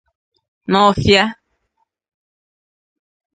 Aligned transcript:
Nawfịa 0.71 1.23